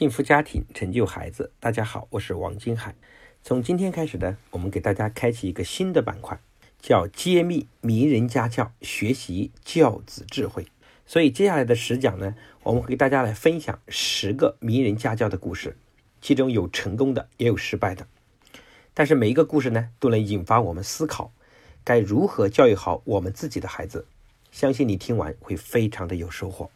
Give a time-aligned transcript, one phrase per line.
[0.00, 1.52] 幸福家庭成就孩子。
[1.60, 2.94] 大家好，我是王金海。
[3.42, 6.40] 从今天开始呢，我们给大家开启一个新的板块，
[6.80, 10.64] 叫揭秘名人家教，学习教子智慧。
[11.04, 15.76] 所以接下来的十讲呢，我们会给大家来分享十个名人家教的故事，
[16.22, 18.06] 其中有成功的，也有失败的。
[18.94, 21.30] 但是每一个故事呢，都能引发我们思考，
[21.84, 24.06] 该如何教育好我们自己的孩子。
[24.50, 26.70] 相信你听完会非常的有收获。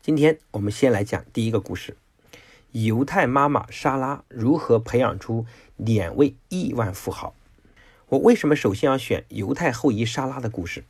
[0.00, 1.98] 今天我们先来讲第一个故事。
[2.74, 5.46] 犹太妈妈莎拉如何培养出
[5.76, 7.32] 两位亿万富豪？
[8.08, 10.82] 我为什么首先要选犹太后裔莎拉的故事？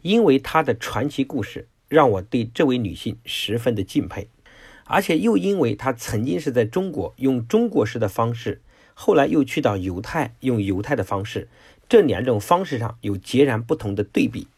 [0.00, 4.26] 因为她的传奇故事让我对这位女性十分的敬佩，
[4.84, 8.60] 而且又因为她曾经是在中国用中国式的方式，
[8.94, 11.46] 后来又去到犹太用犹太的方式，
[11.88, 14.48] 这两种方式上有截然不同的对比，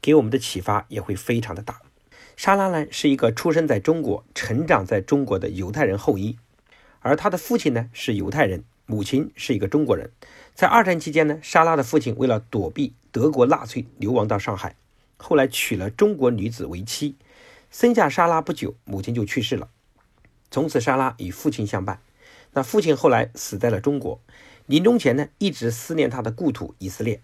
[0.00, 1.80] 给我们的启发也会非常的大。
[2.38, 6.38] 莎拉呢是一个出生在中国、成长在中国的犹太人后裔，
[7.00, 10.12] 而他的父亲呢是犹太人，母亲是一个中国人。
[10.54, 14.76] 在二战期间呢，莎拉的父亲为了躲避德国纳粹，流亡到上海，
[15.16, 17.16] 后来娶了中国女子为妻，
[17.72, 19.68] 生下莎拉不久，母亲就去世了。
[20.48, 22.00] 从此，莎拉与父亲相伴。
[22.52, 24.20] 那父亲后来死在了中国，
[24.66, 27.20] 临终前呢，一直思念他的故土以色列。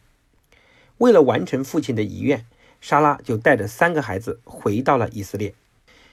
[0.98, 2.44] 为了完成父亲的遗愿。
[2.86, 5.54] 莎拉就带着三个孩子回到了以色列，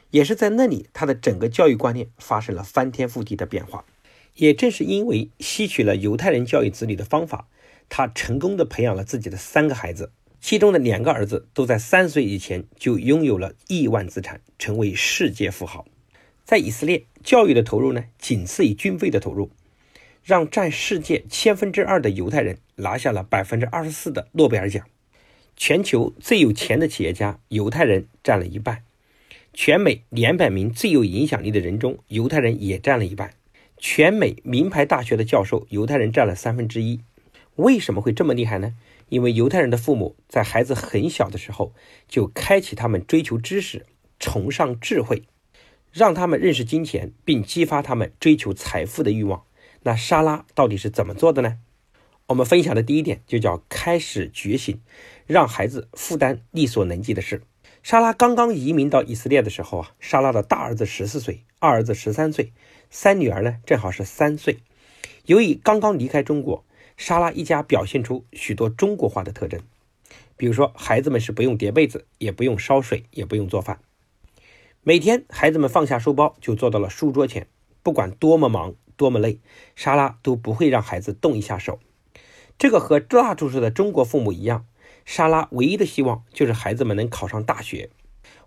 [0.09, 3.83] 也是在那里，她的整个教育观念发生了翻天覆地的变化。
[4.35, 7.49] 也正是因为吸取了犹太人教育子女的方法，
[7.89, 15.85] 她成功的培养了自己的三个孩子，其中的两个儿子都在三岁以前就拥有了亿万资产，成为世界富豪。
[16.45, 19.51] 在以色列，教育的投入呢，仅次于军费的投入，
[20.23, 24.85] 让占世界千分之二的犹太人拿下了百分之二十四的诺贝尔奖。
[25.63, 28.83] 全球最有钱的企业家，犹太人占了一半。
[29.53, 33.35] 全美两百名最有影响力的人中，犹太人也占了一半。
[33.77, 37.01] 全美名牌大学的教授，犹太人占了三分之一。
[37.57, 38.73] 为什么会这么厉害呢？
[39.09, 41.75] 因为犹太人的父母在孩子很小的时候
[42.07, 43.85] 就开启他们追求知识、
[44.17, 45.25] 崇尚智慧，
[45.91, 49.43] 让他们认识金钱，并激发他们追求财富的欲望。
[49.83, 51.59] 那莎拉到底是怎么做的呢？
[52.31, 54.79] 我们分享的第一点就叫开始觉醒，
[55.27, 57.43] 让孩子负担力所能及的事。
[57.83, 62.53] 莎拉刚刚移民到以色列的时候啊，莎拉的大儿子十四岁，二儿子十三岁，
[62.89, 64.59] 三女儿呢正好是三岁。
[65.25, 66.63] 由于刚刚离开中国，
[66.95, 69.59] 莎拉一家表现出许多中国化的特征，
[70.37, 73.81] 比如说孩子们是不用叠被子，也不用烧水，也不用做饭。
[74.83, 77.47] 每天孩子们放下书包就坐到了书桌前，
[77.83, 79.41] 不管多么忙多么累，
[79.75, 81.77] 莎拉都不会让孩子动一下手。
[82.61, 84.67] 这个和大多数的中国父母一样，
[85.03, 87.89] 莎拉唯一的希望就是孩子们能考上大学。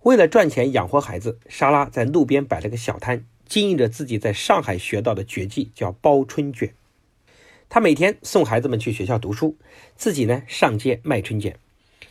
[0.02, 6.74] 为了赚钱养活孩子，莎拉在路边摆了个小摊，经营着自己在上海学到的绝技，叫包春卷。
[7.68, 9.56] 他每天送孩子们去学校读书，
[9.96, 11.58] 自己呢上街卖春卷。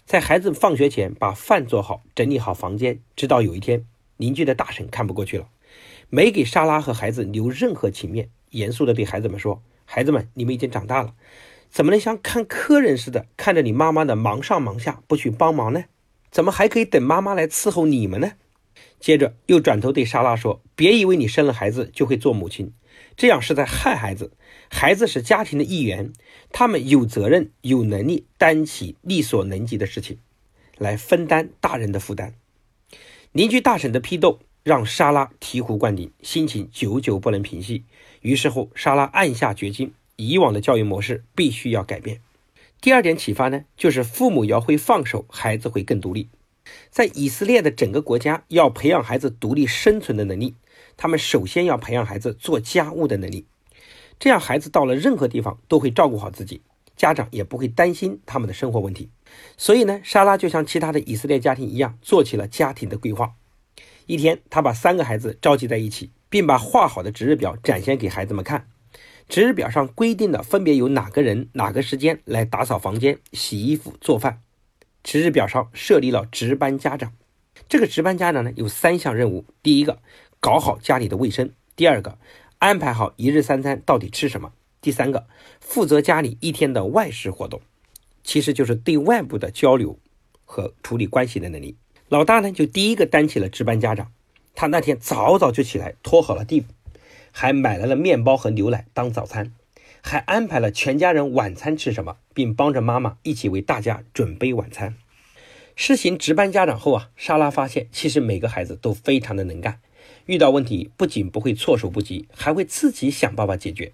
[0.03, 3.00] 在孩子放学前把饭做好，整理好房间。
[3.16, 3.86] 直到有一天，
[4.18, 5.47] 邻居的大婶看不过去了，
[6.09, 11.13] 没给莎拉和孩子留任何情面，严肃地对孩子们说：“孩子们，你们已经长大了。”
[11.73, 15.85] 怎么能像看客人似的看着你妈妈的忙上忙下不去帮忙呢？
[16.29, 18.34] 怎么还可以等妈妈来伺候你们呢？
[19.00, 22.72] 接着又转头对莎拉说：“别以为你生了孩子就会做母亲，
[23.17, 24.33] 这样是在害孩子。
[24.69, 26.13] 孩子是家庭的一员，
[26.51, 30.19] 他们有责任、有能力担起力所能及的事情，
[30.78, 32.35] 来分担大人的负担。”
[33.33, 37.83] 邻居大婶的批斗让莎拉醍醐灌顶，心情久久不能平息。
[38.22, 39.91] 于是乎，莎拉暗下决心。
[40.16, 42.22] 以往的教育模式必须要改变。
[42.81, 46.29] 第二点启发呢，就是父母要会放手，孩子会更独立。
[46.90, 50.56] 在以色列的整个国家，要培养孩子独立生存的能力，
[50.96, 53.46] 他们首先要培养孩子做家务的能力。
[54.19, 56.62] 这样，孩子到了任何地方都会照顾好自己，
[56.95, 59.09] 家长也不会担心他们的生活问题。
[59.57, 63.34] 所以呢，莎拉就像其他的以色列家庭一样，做起了家庭的规划。
[64.06, 68.68] 一天，他把三个孩子召集在一起，并把画好的值日表展现给孩子们看。
[69.28, 74.42] 值日表上规定的分别由哪个人、哪个时间来打扫房间、洗衣服、做饭。
[75.04, 77.14] 值日表上设立了值班家长。
[77.68, 80.00] 这个值班家长呢，有三项任务：第一个，
[80.40, 82.18] 搞好家里的卫生；第二个，
[82.60, 84.50] 安排好一日三餐到底吃什么；
[84.81, 85.28] 第三个，
[85.60, 87.62] 负责家里一天的外事活动。
[88.24, 89.98] 其实就是对外部的交流
[90.46, 91.75] 和处理关系的能力。
[92.08, 94.12] 老大呢，就第一个担起了值班家长。
[94.56, 96.64] 他那天早早就起来拖好了地。
[97.35, 99.51] 还买来了面包和牛奶当早餐，
[100.01, 104.95] 还安排了全家人晚餐吃什么，并帮着妈妈一起为大家准备晚餐。
[105.75, 109.80] 实行值班家长后啊，莎拉发现其实每个孩子都非常的能干，
[110.27, 113.91] 遇到问题不仅不会措手不及，还会自己想办法解决。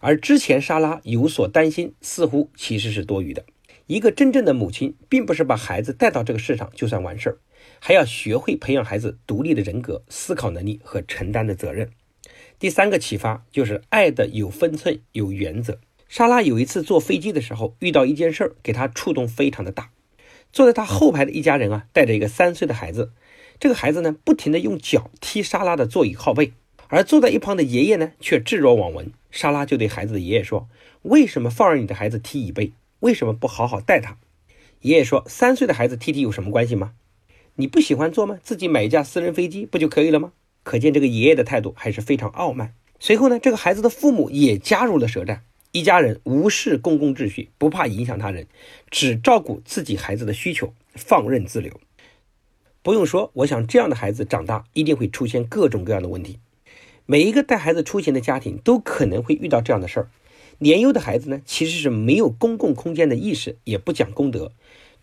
[0.00, 3.46] 而之前莎拉有所担心，似乎其实是多余的。
[3.86, 7.38] 一个真正的母亲，并不是把孩子带到这个世上就算完事儿，
[7.80, 11.90] 还要学会培养孩子独立的人格、思考能力和承担的责任。
[12.58, 15.78] 第三个启发就是爱的有分寸、有原则。
[16.08, 19.90] 莎拉有一次坐飞机的时候，遇到一件事儿，给她触动非常的大。
[20.52, 23.12] 坐在她后排的一家人啊，带着一个三岁的孩子，
[23.60, 26.54] 这个孩子呢，不停的用脚踢莎拉的座椅靠背，
[26.88, 29.12] 而坐在一旁的爷爷呢，却置若罔闻。
[29.30, 30.66] 莎拉就对孩子的爷爷说
[31.02, 32.72] ：“为什么放任你的孩子踢椅背？
[33.00, 34.16] 为什么不好好带他？”
[34.80, 36.92] 爷爷说：“三岁的孩子踢踢有什么关系吗？
[37.56, 38.38] 你不喜欢坐吗？
[38.42, 40.32] 自己买一架私人飞机不就可以了吗？”
[40.66, 42.74] 可见这个爷爷的态度还是非常傲慢。
[42.98, 48.48] 随后呢，这个孩子的父母也加入了舌战，一家人无视公共秩序，不怕影响他人，
[48.90, 51.80] 只照顾自己孩子的需求，放任自流。
[52.82, 56.40] 不用说，我想这样的孩子长大一定会出现各种各样的问题。
[57.06, 60.10] 每一个带孩子出行的家庭都可能会遇到这样的事儿。
[60.58, 64.50] 年幼的孩子呢，其实是没有公共空间的意识，也不讲公德。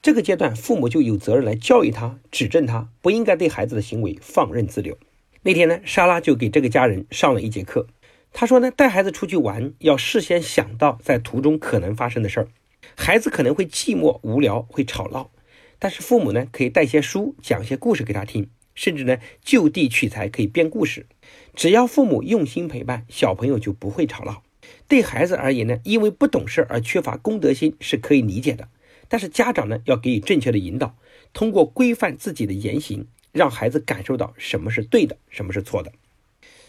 [0.01, 4.98] 这个阶段，父母就有责任来教育他、指正他，不应该对孩子的行为放任自流。
[5.45, 7.87] 那天呢，莎拉就给这个家人上了一节课。
[8.31, 12.47] 她说呢，带孩子出去玩要事先想到在途中可能发生的事儿。
[12.95, 15.31] 孩子可能会寂寞无聊，会吵闹，
[15.79, 21.07] 但是父母呢，可以带些书，讲些故事给他听，甚至呢，就地取材，可以编故事。
[21.53, 24.43] 只要父母用心陪伴，小朋友就不会吵闹。
[24.87, 28.69] 对孩子而言呢，因为不懂事而缺乏公德心是可以理解的。
[29.09, 30.95] 但是家长呢，要给予正确的引导，
[31.33, 35.91] 通过规范自己的言行，让孩子感受到什么是对的，什么是错的。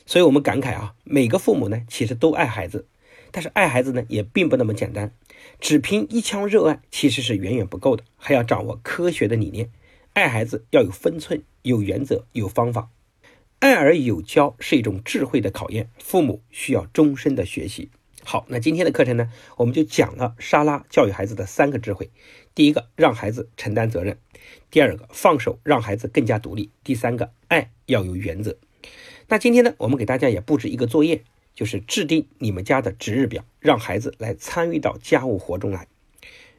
[0.07, 2.87] 所以，我们感慨啊，每个父母呢，其实都爱孩子，
[3.31, 5.15] 但是爱孩子呢，也并不那么简单。
[5.61, 9.71] 只凭一腔热爱其实是远远不够的，还要掌握科学的理念。
[10.15, 12.91] 爱孩子要有分寸、有原则、有方法。
[13.61, 17.91] 爱而有教是一种智慧的考验，父母需要终身的学习。
[18.27, 22.11] 好，那今天的课程呢，我们就讲了莎拉教育孩子的三个智慧：
[22.55, 24.15] 第一个，让孩子承担责任；
[24.71, 28.57] 第二个，放手让孩子更加独立；第三个，爱要有原则。
[29.29, 31.23] 那今天呢，我们给大家也布置一个作业，
[31.55, 35.87] 就是制定你们家的值日表，让孩子来参与到家务活中来。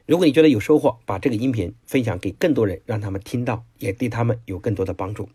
[0.06, 5.28] 如果你觉得有收获，把这个音频分享给更多人，让他们听到，也对他们有更多的帮助。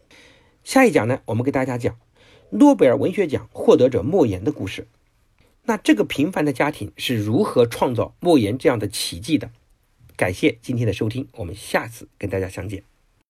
[0.63, 1.97] 下一讲呢，我们给大家讲
[2.51, 4.87] 诺贝尔文学奖获得者莫言的故事。
[5.63, 9.51] 那这个平凡的家庭是如何创造莫言这样的奇迹的？
[10.17, 12.83] 感谢今天的收听，我们下次跟大家相见。